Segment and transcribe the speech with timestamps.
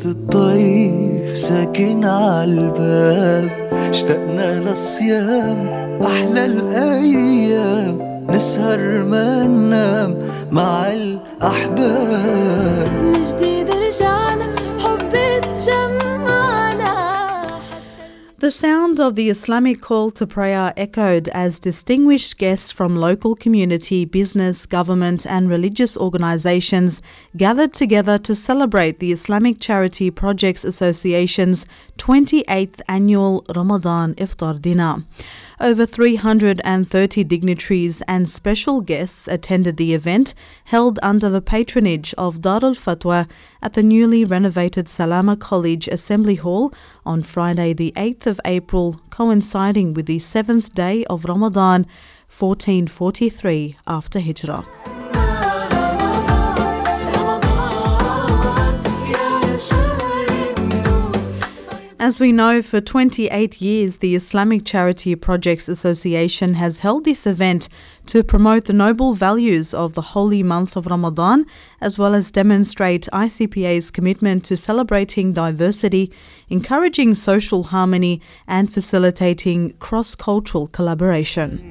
[0.00, 5.68] وقت الطيف ساكن عالباب اشتقنا للصيام
[6.02, 8.24] أحلى الأيام.
[8.30, 10.16] نسهر ما ننام
[10.50, 12.88] مع الأحباب.
[13.02, 14.46] من جديد رجعنا
[14.78, 16.19] حب تجمعنا
[18.40, 24.06] The sound of the Islamic call to prayer echoed as distinguished guests from local community,
[24.06, 27.02] business, government, and religious organizations
[27.36, 31.66] gathered together to celebrate the Islamic Charity Projects Association's
[31.98, 35.04] 28th annual Ramadan Iftar Dinner.
[35.62, 40.32] Over 330 dignitaries and special guests attended the event
[40.64, 43.28] held under the patronage of Darul Fatwa
[43.60, 46.72] at the newly renovated Salama College Assembly Hall
[47.04, 51.86] on Friday, the 8th of April, coinciding with the seventh day of Ramadan
[52.30, 54.99] 1443 after Hijrah.
[62.00, 67.68] As we know, for 28 years, the Islamic Charity Projects Association has held this event
[68.06, 71.44] to promote the noble values of the holy month of Ramadan,
[71.78, 76.10] as well as demonstrate ICPA's commitment to celebrating diversity,
[76.48, 81.68] encouraging social harmony, and facilitating cross cultural collaboration.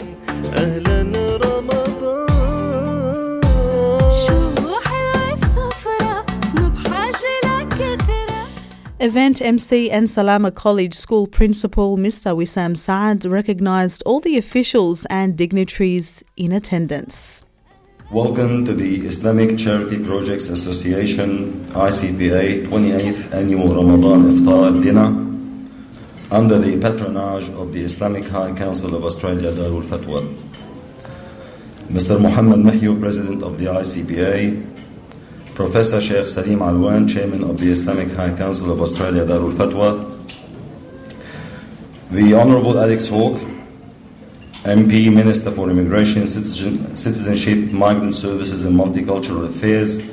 [9.02, 12.36] Event MC and Salama College School Principal Mr.
[12.36, 17.42] Wissam Saad recognized all the officials and dignitaries in attendance.
[18.12, 25.08] Welcome to the Islamic Charity Projects Association ICPA 28th Annual Ramadan Iftar Dinner
[26.30, 30.28] under the patronage of the Islamic High Council of Australia Darul Fatwa.
[31.88, 32.20] Mr.
[32.22, 34.69] Muhammad Mahyu, President of the ICPA,
[35.60, 40.08] Professor Sheikh Salim Alwan, Chairman of the Islamic High Council of Australia Darul Fatwa,
[42.12, 43.42] the Honorable Alex Hawke,
[44.64, 50.10] MP, Minister for Immigration, Citizen, Citizenship, Migrant Services and Multicultural Affairs,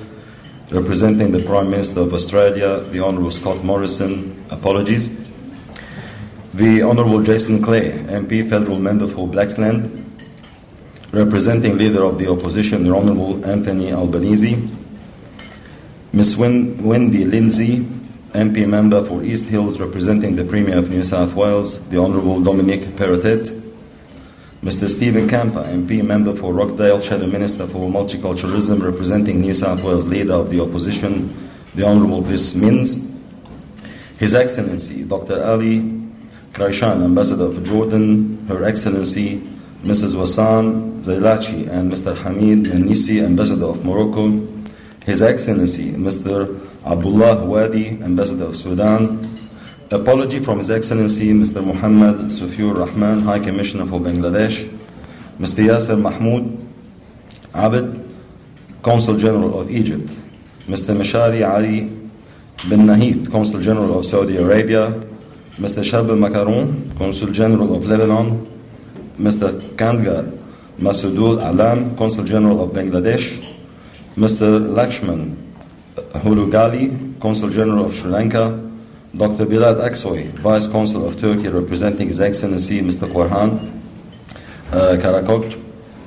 [0.73, 5.17] representing the Prime Minister of Australia, the Honourable Scott Morrison, apologies.
[6.55, 10.07] The Honourable Jason Clare, MP, Federal Member for Blaxland,
[11.13, 14.76] representing Leader of the Opposition, the Honourable Anthony Albanese.
[16.17, 16.39] Ms.
[16.39, 17.81] Wendy Lindsay,
[18.33, 22.81] MP Member for East Hills, representing the Premier of New South Wales, the Honourable Dominic
[22.97, 23.51] Perrottet.
[24.63, 24.89] Mr.
[24.89, 30.33] Stephen Kamper, MP, Member for Rockdale, Shadow Minister for Multiculturalism, representing New South Wales Leader
[30.33, 31.29] of the Opposition,
[31.75, 33.15] the Honourable Chris Minns.
[34.19, 35.45] His Excellency Dr.
[35.45, 35.81] Ali
[36.55, 39.43] Kraishan, Ambassador of Jordan, Her Excellency
[39.85, 40.15] Mrs.
[40.15, 42.17] Wassan Zailachi, and Mr.
[42.17, 44.56] Hamid Menisi, Ambassador of Morocco.
[45.07, 46.61] His Excellency Mr.
[46.85, 49.23] Abdullah Wadi, Ambassador of Sudan.
[49.93, 51.65] Apology from His Excellency Mr.
[51.65, 54.67] Muhammad Sufur Rahman, High Commissioner for Bangladesh.
[55.39, 55.65] Mr.
[55.65, 56.59] Yasser Mahmoud
[57.55, 58.03] Abed,
[58.83, 60.09] Consul General of Egypt.
[60.67, 60.97] Mr.
[60.97, 61.83] Mashari Ali
[62.69, 64.91] bin Nahid, Consul General of Saudi Arabia.
[65.53, 65.87] Mr.
[65.87, 68.45] Shab Makaroon, Consul General of Lebanon.
[69.21, 69.57] Mr.
[69.77, 70.37] Kandgar
[70.81, 73.57] Masudul Alam, Consul General of Bangladesh.
[74.17, 74.61] Mr.
[74.61, 75.37] Lakshman
[76.23, 78.67] Hulugalle, Consul General of Sri Lanka.
[79.17, 79.47] Dr.
[79.47, 83.09] Bilal Aksoy, Vice Consul of Turkey, representing His Excellency Mr.
[83.09, 83.81] Korhan
[84.73, 85.59] uh, Karakok,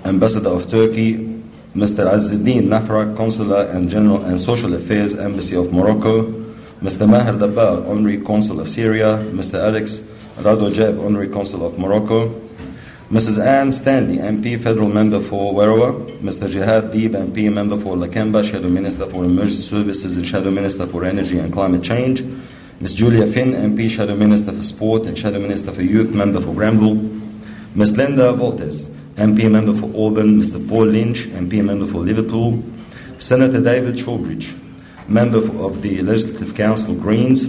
[0.05, 1.41] Ambassador of Turkey,
[1.75, 2.05] Mr.
[2.05, 6.23] Azzuddin Nafra, Consular and General and Social Affairs, Embassy of Morocco,
[6.83, 7.09] Mr.
[7.09, 9.57] Maher Dabbar, Honorary Consul of Syria, Mr.
[9.59, 10.01] Alex
[10.37, 12.29] Radojeb, Honorary Consul of Morocco,
[13.11, 13.43] Mrs.
[13.43, 16.47] Anne Stanley, MP, Federal Member for Werriwa, Mr.
[16.47, 21.03] Jihad Dib, MP, Member for Lakemba, Shadow Minister for Emergency Services and Shadow Minister for
[21.03, 22.21] Energy and Climate Change,
[22.79, 22.93] Ms.
[22.93, 26.97] Julia Finn, MP, Shadow Minister for Sport and Shadow Minister for Youth, Member for Granville,
[27.73, 27.93] Ms.
[27.93, 28.83] Lynda Voltz,
[29.15, 30.69] MP, Member for Auburn, Mr.
[30.69, 32.63] Paul Lynch, MP, Member for Liverpool,
[33.17, 34.55] Senator David Shoebridge,
[35.07, 37.47] Member of the Legislative Council Greens,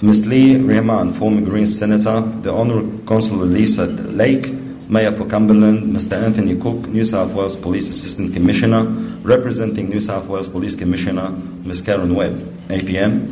[0.00, 0.28] Ms.
[0.28, 4.57] Lee Rhiannon, former Greens Senator, the Honourable Consul Lisa Lake,
[4.88, 6.16] Mayor for Cumberland, Mr.
[6.22, 8.84] Anthony Cook, New South Wales Police Assistant Commissioner,
[9.22, 11.28] representing New South Wales Police Commissioner,
[11.64, 11.82] Ms.
[11.82, 12.38] Karen Webb,
[12.68, 13.28] APM,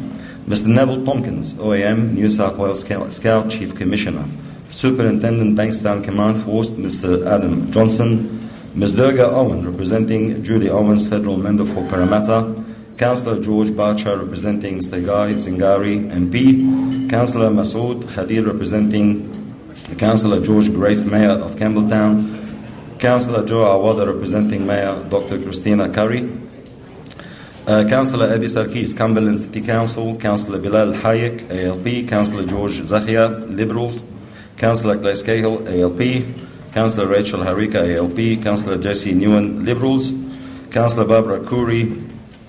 [0.46, 0.66] Mr.
[0.66, 4.24] Neville Tompkins, OAM, New South Wales Scout, Chief Commissioner,
[4.68, 7.26] Superintendent Bankstown Command Force, Mr.
[7.26, 8.92] Adam Johnson, Ms.
[8.92, 12.54] Durga Owen, representing Julie Owens, Federal Member for Parramatta,
[12.98, 15.04] Councillor George Barcher, representing Mr.
[15.04, 19.35] Guy Zangari, MP, Councillor Masood Khalil, representing
[19.98, 25.40] Councillor George Grace, Mayor of Campbelltown, Councillor Joe Awada, representing Mayor Dr.
[25.42, 26.28] Christina Curry,
[27.68, 34.04] Uh, Councillor Eddie Sarkis, Cumberland City Council, Councillor Bilal Hayek, ALP, Councillor George Zakia, Liberals,
[34.56, 36.24] Councillor Glace Cahill, ALP,
[36.72, 40.12] Councillor Rachel Harika, ALP, Councillor Jesse Newen, Liberals,
[40.70, 41.90] Councillor Barbara Kuri,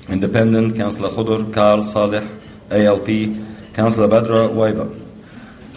[0.07, 2.21] Independent, Councillor Khudur, Carl Saleh,
[2.69, 3.07] ALP,
[3.73, 4.85] Councillor Badra Waiba,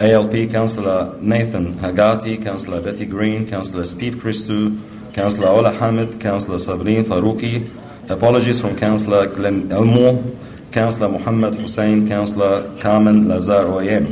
[0.01, 4.75] ALP, Councillor Nathan Hagarty, Councillor Betty Green, Councillor Steve Christou,
[5.13, 7.69] Councillor Ola Hamid, Councillor Sabrine Farouki.
[8.09, 10.23] Apologies from Councillor Glenn Elmore,
[10.71, 14.05] Councillor Muhammad Hussein, Councillor Carmen Lazar OAM,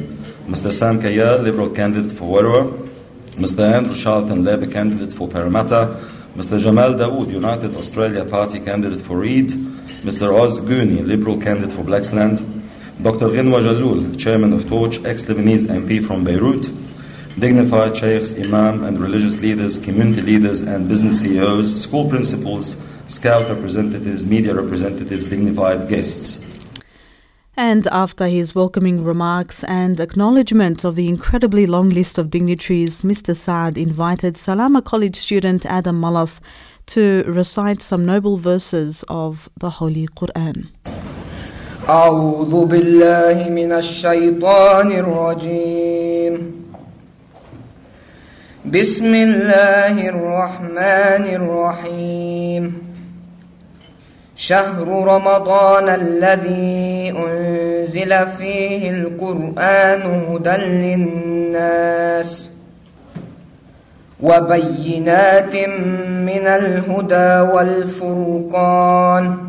[0.45, 0.71] Mr.
[0.71, 2.87] Sam Kayal, Liberal candidate for Werriwa,
[3.37, 3.73] Mr.
[3.73, 5.99] Andrew Charlton, Labour candidate for Parramatta,
[6.35, 6.59] Mr.
[6.61, 9.49] Jamal Dawood, United Australia Party candidate for Reid,
[10.05, 10.39] Mr.
[10.39, 12.58] Oz Guney, Liberal candidate for Blaxland,
[13.01, 13.29] Dr.
[13.29, 16.69] Ghinwa Jalloul, Chairman of Torch, ex-Lebanese MP from Beirut,
[17.39, 22.75] dignified sheikhs, imam and religious leaders, community leaders and business CEOs, school principals,
[23.07, 26.45] scout representatives, media representatives, dignified guests.
[27.55, 33.33] And after his welcoming remarks and acknowledgement of the incredibly long list of dignitaries, Mr.
[33.33, 36.41] Saad invited Salama College student Adam Malas
[36.87, 40.67] to recite some noble verses of the Holy Quran.
[41.89, 46.33] أعوذ بالله من الشيطان الرجيم.
[48.65, 52.63] بسم الله الرحمن الرحيم.
[54.35, 62.49] شهر رمضان الذي أنزل فيه القرآن هدى للناس
[64.21, 65.55] وبينات
[66.29, 69.48] من الهدى والفرقان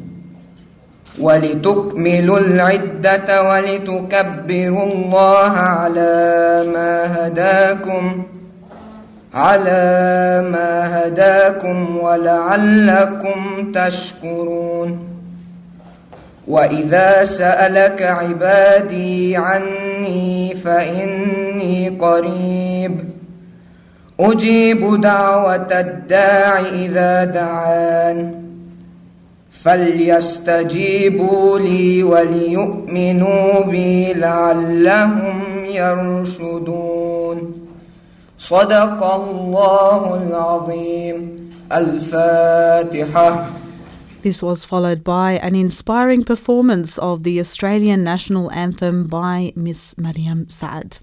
[1.19, 8.23] ولتكملوا العدة ولتكبروا الله على ما هداكم
[9.33, 15.07] على ما هداكم ولعلكم تشكرون.
[16.47, 23.09] وإذا سألك عبادي عني فإني قريب.
[24.19, 28.40] أجيب دعوة الداع إذا دعان.
[29.66, 37.52] فليستجيبوا لي وليؤمنوا بي لعلهم يرشدون
[38.38, 43.46] صدق الله العظيم الفاتحة
[44.22, 50.48] This was followed by an inspiring performance of the Australian national anthem by Miss Mariam
[50.48, 50.98] Saad.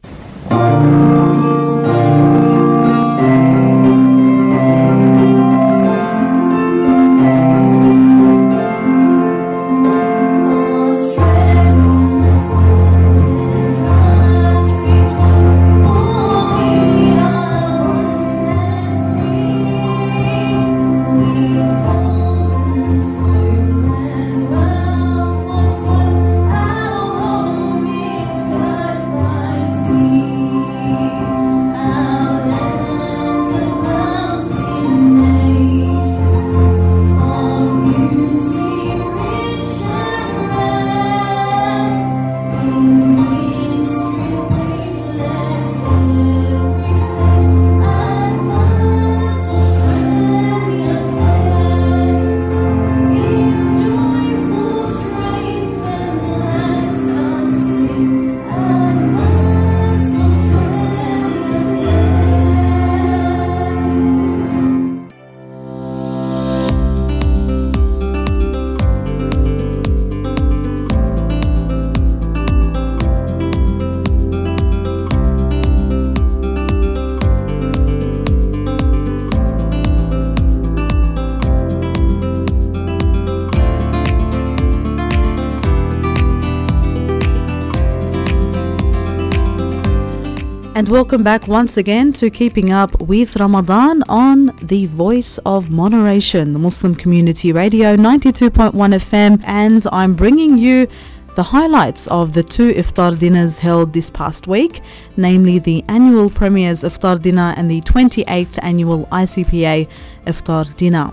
[90.78, 96.52] And welcome back once again to Keeping Up with Ramadan on the Voice of Moderation,
[96.52, 99.42] the Muslim Community Radio 92.1 FM.
[99.44, 100.87] And I'm bringing you
[101.35, 104.80] the highlights of the two iftar dinners held this past week,
[105.16, 109.88] namely the annual Premier's Iftar Dinner and the 28th annual ICPA
[110.26, 111.11] Iftar Dinner.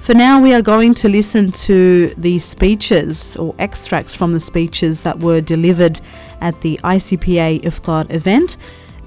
[0.00, 5.02] For now, we are going to listen to the speeches or extracts from the speeches
[5.02, 6.00] that were delivered
[6.40, 8.56] at the ICPA Iftar event.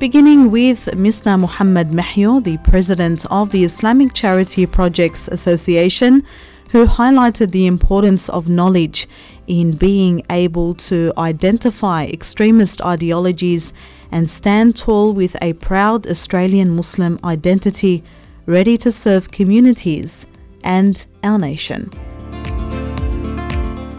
[0.02, 1.40] Beginning with Mr.
[1.40, 6.26] Muhammad Mahyo, the president of the Islamic Charity Projects Association,
[6.72, 9.08] who highlighted the importance of knowledge
[9.46, 13.74] in being able to identify extremist ideologies
[14.12, 18.04] and stand tall with a proud Australian Muslim identity,
[18.48, 20.26] ready to serve communities
[20.64, 21.92] and our nation.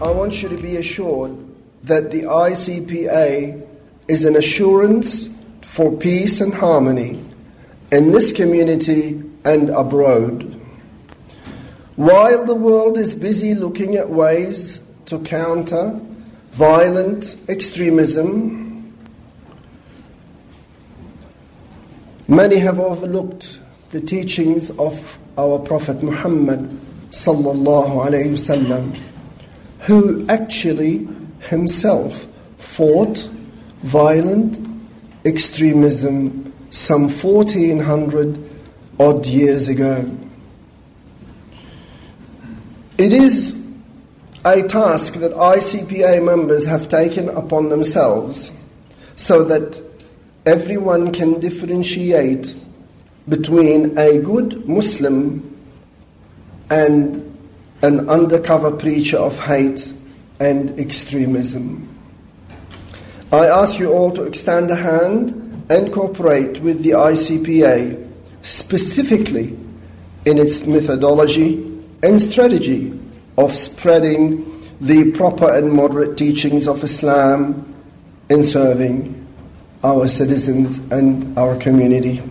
[0.01, 1.33] I want you to be assured
[1.83, 3.65] that the ICPA
[4.09, 5.32] is an assurance
[5.73, 7.19] for peace and harmony
[7.91, 10.43] in this community and abroad.
[11.95, 15.99] While the world is busy looking at ways to counter
[16.51, 18.93] violent extremism,
[22.27, 26.69] many have overlooked the teachings of our Prophet Muhammad
[27.09, 28.95] sallallahu alayhi wasallam,
[29.79, 31.07] who actually
[31.39, 32.27] himself
[32.59, 33.27] fought
[33.81, 34.72] violent
[35.25, 38.51] extremism some 1400
[38.99, 40.09] odd years ago.
[42.97, 43.59] It is
[44.45, 48.51] a task that ICPA members have taken upon themselves
[49.15, 49.81] so that
[50.45, 52.55] everyone can differentiate
[53.27, 55.49] between a good Muslim
[56.69, 57.15] and
[57.81, 59.93] an undercover preacher of hate
[60.39, 61.92] and extremism.
[63.33, 65.31] I ask you all to extend a hand
[65.67, 68.07] and cooperate with the ICPA,
[68.43, 69.57] specifically
[70.27, 71.55] in its methodology
[72.03, 72.93] and strategy
[73.39, 74.45] of spreading
[74.79, 77.73] the proper and moderate teachings of Islam
[78.29, 79.25] in serving
[79.83, 82.21] our citizens and our community.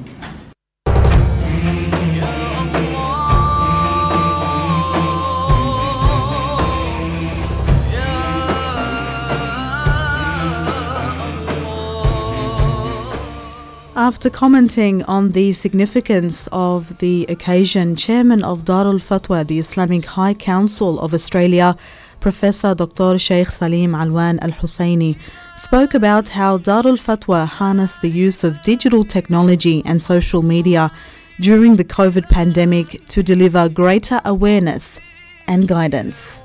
[14.12, 20.36] After commenting on the significance of the occasion, Chairman of Darul Fatwa, the Islamic High
[20.36, 21.76] Council of Australia,
[22.20, 23.18] Professor Dr.
[23.18, 25.18] Sheikh Salim Alwan Al Husseini,
[25.56, 30.92] spoke about how Darul Fatwa harnessed the use of digital technology and social media
[31.40, 35.00] during the COVID pandemic to deliver greater awareness
[35.48, 36.40] and guidance.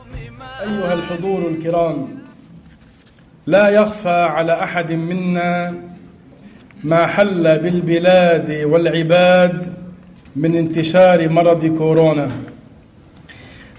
[0.62, 2.08] أيها الحضور الكرام
[3.46, 5.74] لا يخفى على أحد منا
[6.83, 9.73] ما حل بالبلاد والعباد
[10.35, 12.27] من انتشار مرض كورونا.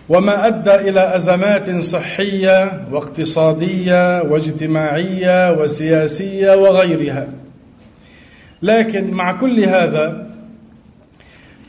[0.08, 7.28] وما أدى إلى أزمات صحية واقتصادية واجتماعية وسياسية وغيرها.
[8.62, 10.28] لكن مع كل هذا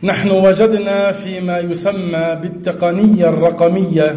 [0.03, 4.15] نحن وجدنا فيما يسمى بالتقنية الرقمية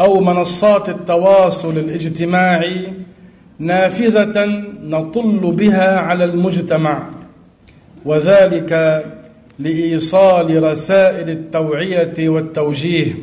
[0.00, 2.92] أو منصات التواصل الاجتماعي
[3.60, 4.46] نافذة
[4.82, 7.02] نطل بها على المجتمع
[8.04, 9.04] وذلك
[9.58, 13.14] لإيصال رسائل التوعية والتوجيه.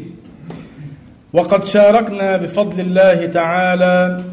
[1.33, 4.23] وقد شاركنا بفضل الله تعالى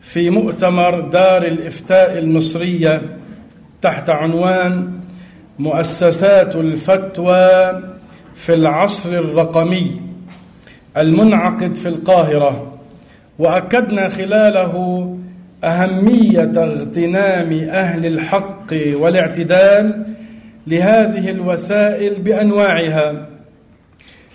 [0.00, 3.02] في مؤتمر دار الإفتاء المصرية
[3.82, 4.94] تحت عنوان
[5.58, 7.82] مؤسسات الفتوى
[8.34, 10.00] في العصر الرقمي
[10.96, 12.78] المنعقد في القاهرة
[13.38, 15.16] وأكدنا خلاله
[15.64, 20.04] أهمية اغتنام أهل الحق والاعتدال
[20.66, 23.26] لهذه الوسائل بأنواعها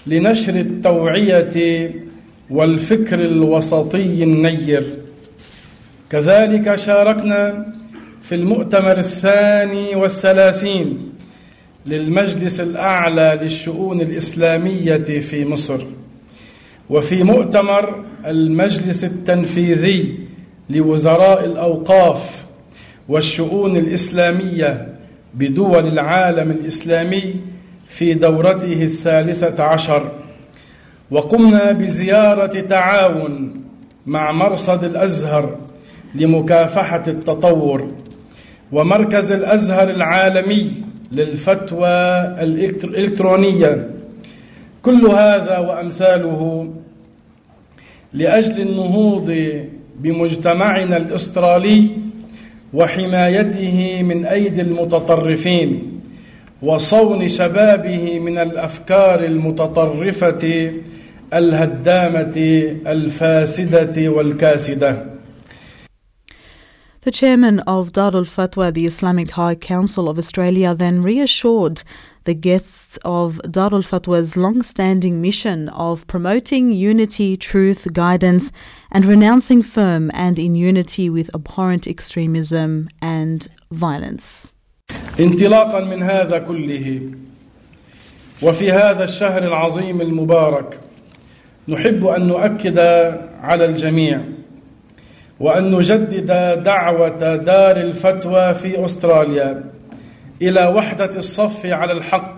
[0.08, 1.92] لنشر التوعية
[2.50, 4.84] والفكر الوسطي النير.
[6.10, 7.66] كذلك شاركنا
[8.22, 11.12] في المؤتمر الثاني والثلاثين
[11.86, 15.86] للمجلس الأعلى للشؤون الإسلامية في مصر
[16.90, 20.25] وفي مؤتمر المجلس التنفيذي
[20.70, 22.46] لوزراء الأوقاف
[23.10, 24.88] والشؤون الإسلامية
[25.34, 27.36] بدول العالم الإسلامي
[27.88, 30.12] في دورته الثالثة عشر.
[31.12, 33.62] وقمنا بزيارة تعاون
[34.06, 35.58] مع مرصد الأزهر
[36.16, 37.88] لمكافحة التطور
[38.72, 40.72] ومركز الأزهر العالمي
[41.12, 41.88] للفتوى
[42.44, 43.90] الإلكترونية.
[44.84, 46.74] كل هذا وأمثاله
[48.14, 49.30] لأجل النهوض
[50.00, 51.90] بمجتمعنا الأسترالي
[52.74, 56.02] وحمايته من أيدي المتطرفين
[56.62, 60.72] وصون شبابه من الأفكار المتطرفة
[61.34, 62.38] الهدامة
[62.88, 65.06] الفاسدة والكاسدة.
[67.02, 71.84] The chairman of Darul Fatwa, the Islamic High Council of Australia, then reassured
[72.25, 78.53] the guests of Darul Fatwa's long standing mission of promoting unity, truth, guidance,
[78.91, 84.53] and renouncing firm and in unity with abhorrent extremism and violence.
[85.21, 87.03] انطلاقا من هذا كله
[88.43, 90.79] وفي هذا الشهر العظيم المبارك
[91.69, 92.79] نحب ان نؤكد
[93.43, 94.21] على الجميع
[95.41, 96.27] وان نجدد
[96.63, 99.65] دعوه دار الفتوى في استراليا
[100.42, 102.38] إلى وحدة الصف على الحق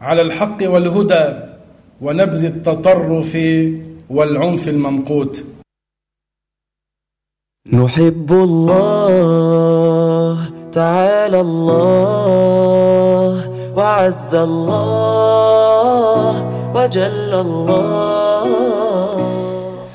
[0.00, 1.34] على الحق والهدى
[2.00, 3.38] ونبذ التطرف
[4.10, 5.44] والعنف الممقوت.
[7.72, 16.34] نحب الله تعالى الله وعز الله
[16.74, 18.09] وجل الله.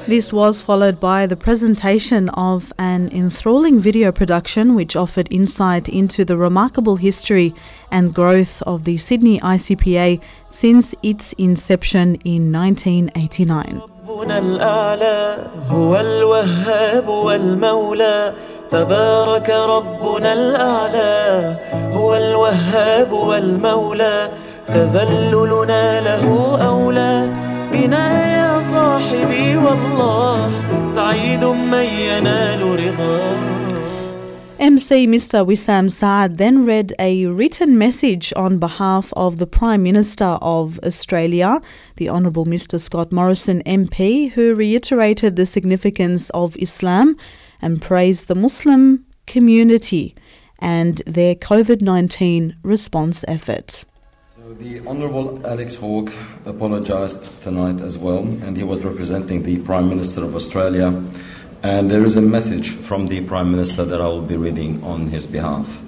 [0.07, 6.25] This was followed by the presentation of an enthralling video production which offered insight into
[6.25, 7.55] the remarkable history
[7.91, 10.21] and growth of the Sydney ICPA
[10.51, 13.83] since its inception in 1989.
[14.11, 18.35] ربنا الأعلى هو الوهاب والمولى
[18.71, 21.57] تبارك ربنا الأعلى
[21.93, 24.29] هو الوهاب والمولى
[24.69, 27.44] تذللنا له أولى
[27.75, 28.07] بنا
[28.37, 30.51] يا صاحبي والله
[30.87, 33.61] سعيد من ينال رضاه
[34.61, 35.47] MC Mr.
[35.47, 41.63] Wissam Saad then read a written message on behalf of the Prime Minister of Australia,
[41.97, 42.79] the Honourable Mr.
[42.79, 47.17] Scott Morrison MP, who reiterated the significance of Islam
[47.63, 50.15] and praised the Muslim community
[50.59, 53.85] and their COVID 19 response effort.
[54.46, 56.14] The Honourable Alex Hawke
[56.46, 61.04] apologised tonight as well, and he was representing the Prime Minister of Australia.
[61.64, 65.08] And there is a message from the Prime Minister that I will be reading on
[65.08, 65.82] his behalf.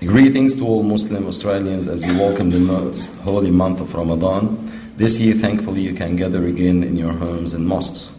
[0.00, 4.72] Greetings to all Muslim Australians as you welcome the most holy month of Ramadan.
[4.96, 8.12] This year, thankfully, you can gather again in your homes and mosques.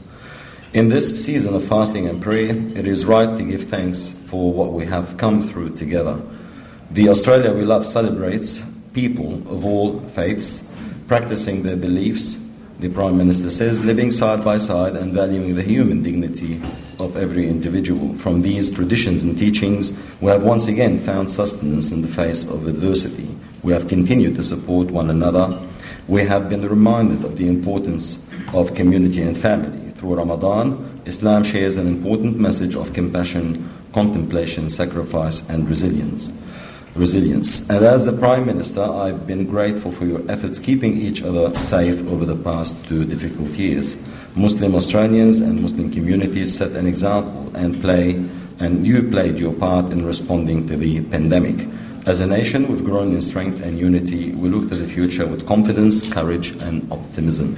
[0.74, 4.72] In this season of fasting and prayer, it is right to give thanks for what
[4.72, 6.22] we have come through together.
[6.90, 8.64] The Australia we love celebrates
[8.94, 10.72] people of all faiths
[11.08, 12.40] practicing their beliefs,
[12.80, 16.62] the Prime Minister says, living side by side and valuing the human dignity
[17.00, 18.14] of every individual.
[18.16, 22.68] From these traditions and teachings, we have once again found sustenance in the face of
[22.68, 23.30] adversity.
[23.64, 25.60] We have continued to support one another.
[26.08, 29.92] We have been reminded of the importance of community and family.
[29.92, 36.32] Through Ramadan, Islam shares an important message of compassion, contemplation, sacrifice, and resilience
[36.96, 37.70] resilience.
[37.70, 42.08] And as the Prime Minister, I've been grateful for your efforts keeping each other safe
[42.08, 44.08] over the past two difficult years.
[44.36, 48.24] Muslim Australians and Muslim communities set an example and play
[48.60, 51.68] and you played your part in responding to the pandemic.
[52.06, 54.32] As a nation, we've grown in strength and unity.
[54.32, 57.58] We look to the future with confidence, courage, and optimism.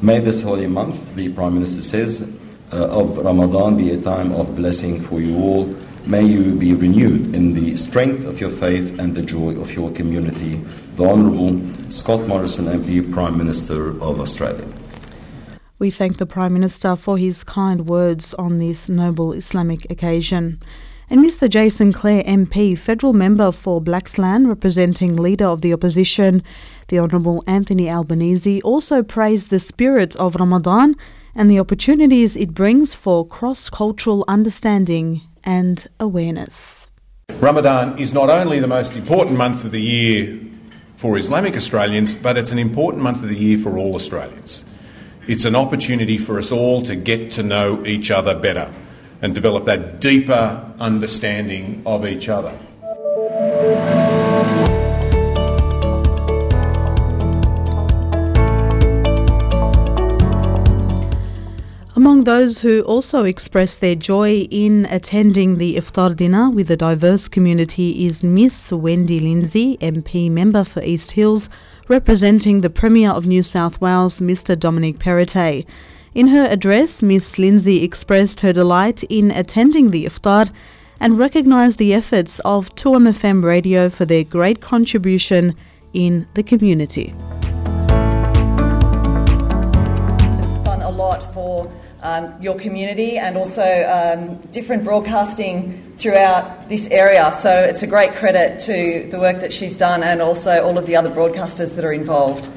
[0.00, 2.36] May this holy month, the Prime Minister says,
[2.72, 5.76] uh, of Ramadan be a time of blessing for you all.
[6.06, 9.92] May you be renewed in the strength of your faith and the joy of your
[9.92, 10.56] community.
[10.96, 14.66] The Honourable Scott Morrison, MP, Prime Minister of Australia.
[15.78, 20.60] We thank the Prime Minister for his kind words on this noble Islamic occasion.
[21.08, 21.48] And Mr.
[21.48, 26.42] Jason Clare, MP, federal member for Blaxland, representing Leader of the Opposition,
[26.88, 30.96] the Honourable Anthony Albanese, also praised the spirit of Ramadan
[31.34, 36.88] and the opportunities it brings for cross cultural understanding and awareness.
[37.40, 40.38] Ramadan is not only the most important month of the year
[40.96, 44.64] for Islamic Australians, but it's an important month of the year for all Australians.
[45.26, 48.70] It's an opportunity for us all to get to know each other better
[49.20, 52.52] and develop that deeper understanding of each other.
[62.02, 67.28] Among those who also expressed their joy in attending the iftar dinner with a diverse
[67.28, 71.48] community is Miss Wendy Lindsay, MP member for East Hills,
[71.86, 74.58] representing the Premier of New South Wales, Mr.
[74.58, 75.64] Dominic Perrottet.
[76.12, 80.50] In her address, Miss Lindsay expressed her delight in attending the iftar
[80.98, 85.54] and recognised the efforts of 2MFM Radio for their great contribution
[85.92, 87.14] in the community.
[92.02, 97.32] Um, your community and also um, different broadcasting throughout this area.
[97.38, 100.86] So it's a great credit to the work that she's done and also all of
[100.86, 102.50] the other broadcasters that are involved.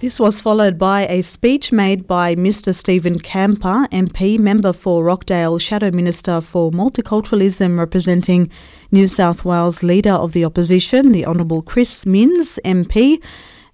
[0.00, 2.72] This was followed by a speech made by Mr.
[2.72, 8.48] Stephen Kamper, MP, member for Rockdale, Shadow Minister for Multiculturalism, representing
[8.92, 13.20] New South Wales Leader of the Opposition, the Honourable Chris Minns, MP.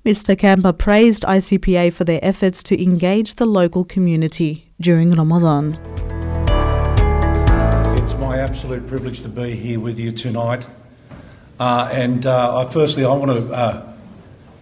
[0.06, 0.38] Mr.
[0.38, 5.74] Kamper praised ICPA for their efforts to engage the local community during Ramadan.
[7.98, 10.66] It's my absolute privilege to be here with you tonight.
[11.60, 13.93] Uh, and uh, I, firstly, I want to uh,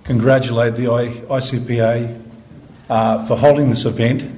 [0.05, 2.23] congratulate the ICPA
[2.91, 4.29] uh, for holding this event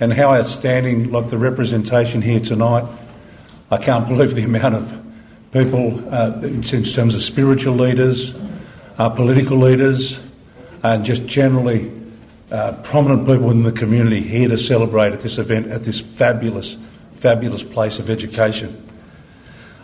[0.00, 2.84] and how outstanding, like the representation here tonight.
[3.70, 5.00] I can't believe the amount of
[5.52, 8.34] people, uh, in terms of spiritual leaders,
[8.98, 10.22] uh, political leaders,
[10.82, 11.90] and just generally
[12.50, 16.76] uh, prominent people in the community here to celebrate at this event at this fabulous,
[17.14, 18.80] fabulous place of education.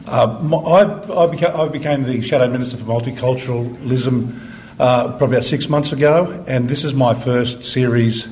[0.06, 6.42] Uh, I, I became the Shadow Minister for Multiculturalism uh, probably about six months ago,
[6.48, 8.24] and this is my first series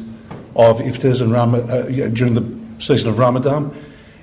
[0.57, 3.77] of iftars and Ram- uh, during the season of Ramadan.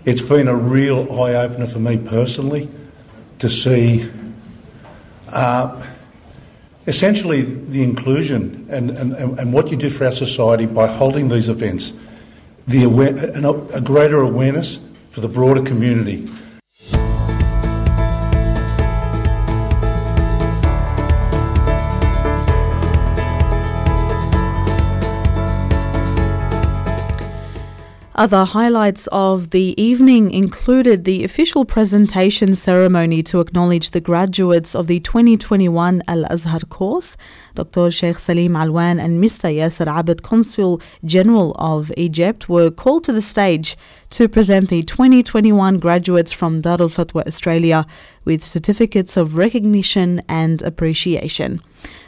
[0.06, 2.68] It's been a real eye opener for me personally
[3.38, 4.10] to see
[5.30, 5.86] uh,
[6.88, 11.48] essentially the inclusion and, and, and what you do for our society by holding these
[11.48, 11.94] events,
[12.68, 13.16] the aware,
[13.72, 14.80] a greater awareness
[15.12, 16.28] for the broader community.
[28.18, 34.88] Other highlights of the evening included the official presentation ceremony to acknowledge the graduates of
[34.88, 37.18] the 2021 Al Azhar course.
[37.56, 37.92] Dr.
[37.92, 39.54] Sheikh Salim Alwan and Mr.
[39.54, 43.76] Yasser Abed, Consul General of Egypt, were called to the stage
[44.12, 47.86] to present the 2021 graduates from Darul Fatwa Australia
[48.24, 51.62] with certificates of recognition and appreciation.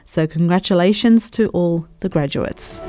[0.05, 2.79] So, congratulations to all the graduates.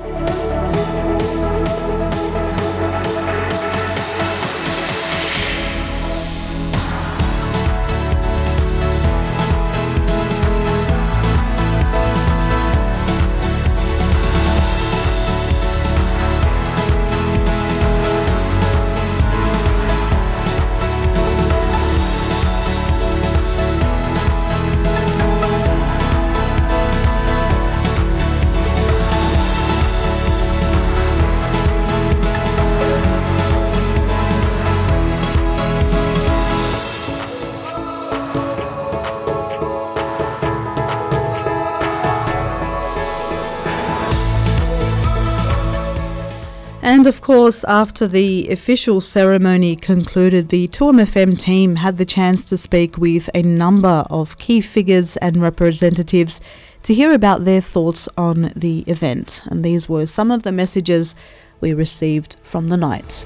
[46.89, 52.57] And of course, after the official ceremony concluded, the 2MFM team had the chance to
[52.57, 56.41] speak with a number of key figures and representatives
[56.85, 59.43] to hear about their thoughts on the event.
[59.45, 61.15] And these were some of the messages
[61.61, 63.23] we received from the night.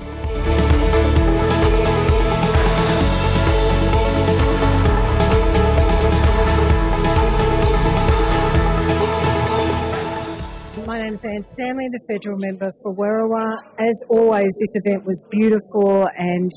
[11.25, 13.47] My Stanley, the federal member for Werriwa.
[13.79, 16.51] As always, this event was beautiful, and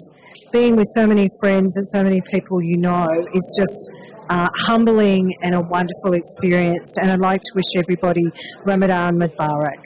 [0.52, 3.92] being with so many friends and so many people you know is just
[4.32, 6.96] uh, humbling and a wonderful experience.
[6.98, 8.24] And I'd like to wish everybody
[8.64, 9.84] Ramadan Mubarak.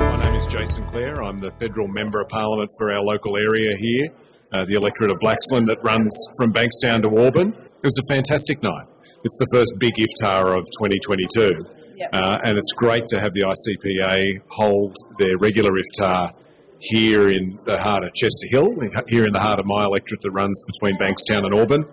[0.00, 1.22] My name is Jason Clare.
[1.22, 4.08] I'm the federal member of parliament for our local area here,
[4.52, 7.67] uh, the electorate of Blaxland that runs from Bankstown to Auburn.
[7.78, 8.86] It was a fantastic night.
[9.22, 11.64] It's the first big iftar of 2022,
[12.12, 16.32] uh, and it's great to have the ICPA hold their regular iftar
[16.80, 18.74] here in the heart of Chester Hill,
[19.06, 21.84] here in the heart of my electorate that runs between Bankstown and Auburn.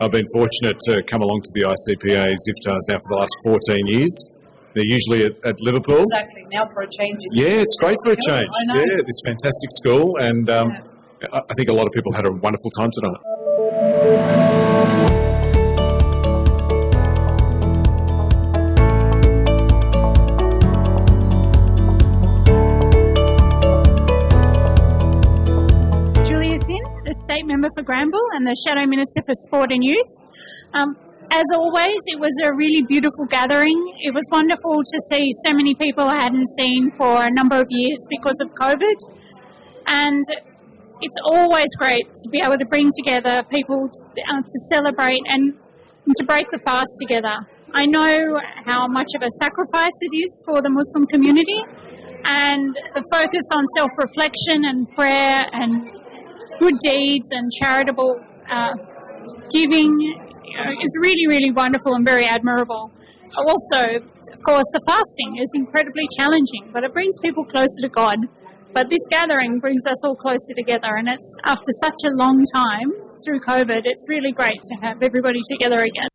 [0.00, 3.86] I've been fortunate to come along to the ICPA's iftars now for the last 14
[3.86, 4.30] years.
[4.72, 6.04] They're usually at, at Liverpool.
[6.04, 6.46] Exactly.
[6.50, 7.20] Now for a change.
[7.32, 8.48] Yeah, it's great for a change.
[8.74, 10.72] Yeah, this fantastic school, and um,
[11.32, 14.47] I I think a lot of people had a wonderful time tonight.
[27.28, 30.08] State Member for Granville and the Shadow Minister for Sport and Youth.
[30.72, 30.96] Um,
[31.30, 33.76] as always, it was a really beautiful gathering.
[34.00, 37.66] It was wonderful to see so many people I hadn't seen for a number of
[37.68, 38.96] years because of COVID.
[39.88, 40.24] And
[41.02, 45.52] it's always great to be able to bring together people uh, to celebrate and,
[46.06, 47.44] and to break the fast together.
[47.74, 51.60] I know how much of a sacrifice it is for the Muslim community,
[52.24, 56.07] and the focus on self reflection and prayer and
[56.58, 58.74] good deeds and charitable uh,
[59.50, 59.92] giving
[60.82, 62.90] is really, really wonderful and very admirable.
[63.36, 63.84] Also,
[64.32, 68.16] of course, the fasting is incredibly challenging, but it brings people closer to God.
[68.72, 72.92] But this gathering brings us all closer together, and it's after such a long time
[73.24, 76.08] through COVID, it's really great to have everybody together again.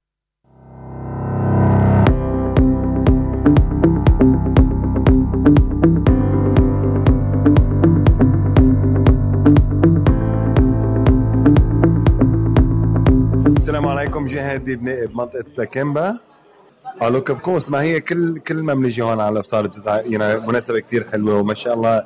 [13.63, 16.17] السلام عليكم جهادي بنائب منطقة كيمبا
[17.01, 20.01] آه لوك اوف كورس ما هي كل كل ما بنجي هون على الإفطار بتتع...
[20.01, 22.03] يعني مناسبة كثير حلوة وما شاء الله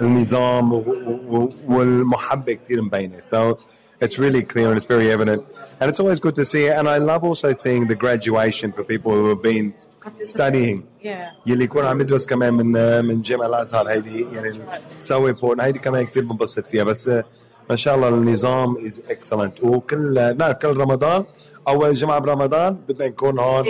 [0.00, 0.76] النظام و...
[0.76, 1.48] و...
[1.68, 3.20] والمحبة كثير مبينة.
[3.20, 3.58] So
[4.04, 5.42] it's really clear and it's very evident.
[5.80, 9.12] And it's always good to see and I love also seeing the graduation for people
[9.12, 9.74] who have been
[10.24, 10.82] studying.
[11.02, 11.30] Yeah.
[11.46, 14.48] يلي يكون عم يدرس كمان من من جامعة الأزهر هيدي يعني
[14.98, 16.84] سو امبورتنت هيدي كمان كثير بنبسط فيها.
[16.84, 17.10] بس
[17.68, 21.24] فان شاء الله النظام از اكسلنت وكل نعرف كل رمضان
[21.68, 23.64] اول جمعه برمضان بدنا نكون هون.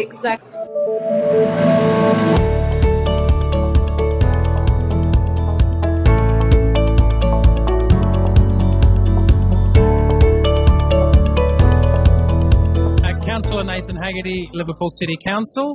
[13.36, 15.68] Councillor Nathan Hagarty, Liverpool City Council.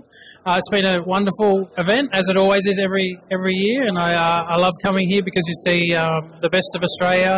[0.47, 4.11] Uh, it's been a wonderful event, as it always is every every year, and I,
[4.15, 6.09] uh, I love coming here because you see uh,
[6.45, 7.33] the best of Australia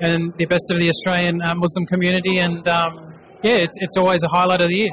[0.00, 4.22] and the best of the Australian uh, Muslim community, and um, yeah, it's it's always
[4.22, 4.90] a highlight of the year.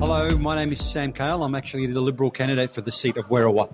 [0.00, 1.44] Hello, my name is Sam Kayal.
[1.44, 3.70] I'm actually the Liberal candidate for the seat of Werriwa.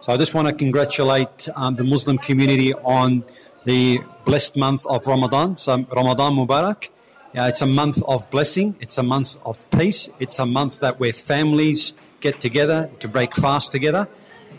[0.00, 3.24] So I just want to congratulate um, the Muslim community on
[3.64, 5.56] the blessed month of Ramadan.
[5.56, 6.88] So Ramadan Mubarak.
[7.36, 8.76] Uh, it's a month of blessing.
[8.80, 10.08] It's a month of peace.
[10.20, 14.06] It's a month that where families get together to break fast together.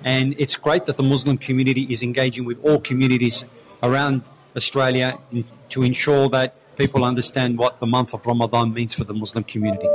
[0.03, 3.45] And it's great that the Muslim community is engaging with all communities
[3.81, 5.17] around Australia
[5.69, 9.87] to ensure that people understand what the month of Ramadan means for the Muslim community.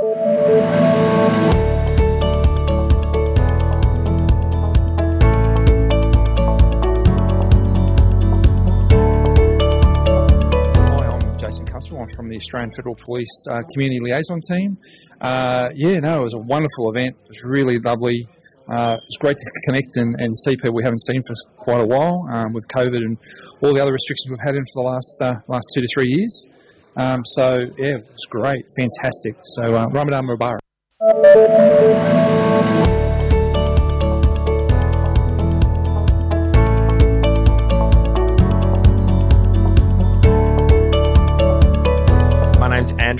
[12.41, 14.77] Australian Federal Police uh, Community Liaison Team.
[15.21, 17.15] Uh, yeah, no, it was a wonderful event.
[17.25, 18.27] It was really lovely.
[18.67, 21.81] Uh, it was great to connect and, and see people we haven't seen for quite
[21.81, 23.17] a while um, with COVID and
[23.61, 26.07] all the other restrictions we've had in for the last uh, last two to three
[26.07, 26.45] years.
[26.97, 29.35] Um, so yeah, it was great, fantastic.
[29.43, 30.59] So uh, Ramadan Mubarak.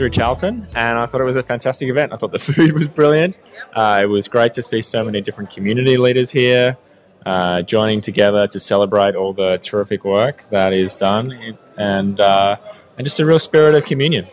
[0.01, 2.11] Andrew Charlton, and I thought it was a fantastic event.
[2.11, 3.37] I thought the food was brilliant.
[3.71, 6.75] Uh, it was great to see so many different community leaders here
[7.23, 12.57] uh, joining together to celebrate all the terrific work that is done, and uh,
[12.97, 14.25] and just a real spirit of communion.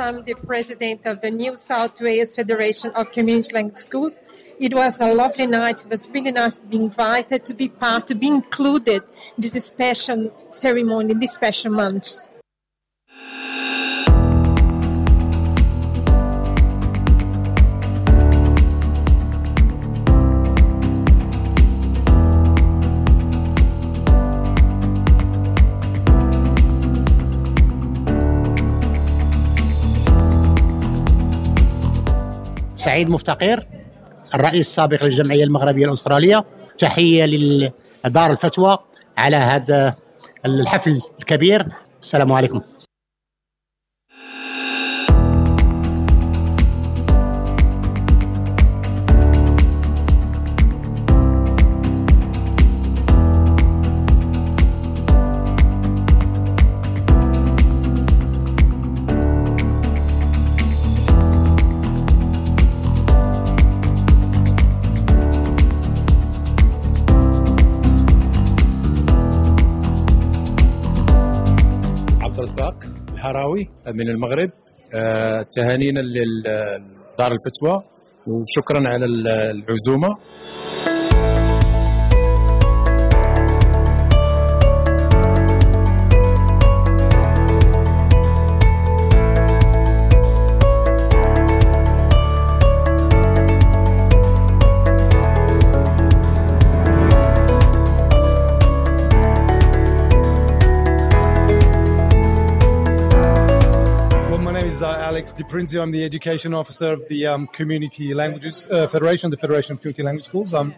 [0.00, 4.22] I'm the president of the New South Wales Federation of Community Language Schools.
[4.58, 5.82] It was a lovely night.
[5.82, 9.02] It was really nice to be invited, to be part, to be included
[9.36, 12.29] in this special ceremony, this special month.
[32.80, 33.66] سعيد مفتقر
[34.34, 36.44] الرئيس السابق للجمعية المغربية الأسترالية.
[36.78, 37.24] تحية
[38.04, 38.78] لدار الفتوى
[39.18, 39.94] على هذا
[40.46, 41.66] الحفل الكبير.
[42.02, 42.60] السلام عليكم.
[73.54, 74.50] الشعراوي من المغرب
[74.94, 77.82] آه، تهانينا لدار الفتوى
[78.26, 79.04] وشكرا على
[79.50, 80.08] العزومة.
[105.40, 105.80] DiPrinzio.
[105.82, 110.02] I'm the education officer of the um, Community Languages uh, Federation, the Federation of Community
[110.02, 110.52] Language Schools.
[110.52, 110.74] Um,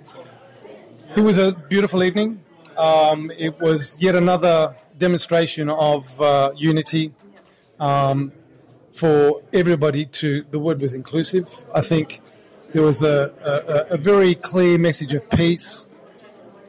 [1.16, 2.42] it was a beautiful evening.
[2.76, 7.12] Um, it was yet another demonstration of uh, unity
[7.80, 8.30] um,
[8.90, 10.06] for everybody.
[10.06, 11.48] To the word was inclusive.
[11.74, 12.20] I think
[12.72, 13.32] there was a,
[13.90, 15.90] a, a very clear message of peace,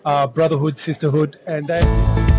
[0.04, 2.33] uh, brotherhood, sisterhood, and that.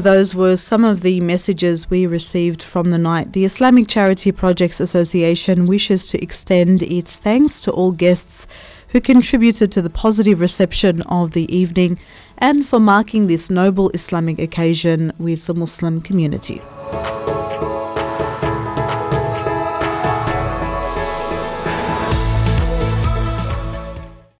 [0.00, 3.32] Those were some of the messages we received from the night.
[3.32, 8.46] The Islamic Charity Projects Association wishes to extend its thanks to all guests
[8.88, 11.98] who contributed to the positive reception of the evening
[12.38, 16.62] and for marking this noble Islamic occasion with the Muslim community.